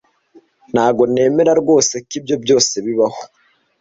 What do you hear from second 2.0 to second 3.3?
ko ibyo byose bibaho.